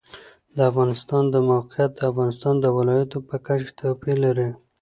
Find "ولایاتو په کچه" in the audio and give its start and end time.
2.77-3.71